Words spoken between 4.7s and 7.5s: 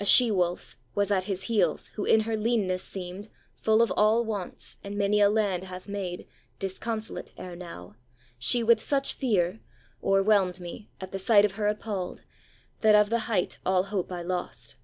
and many a land hath made Disconsolate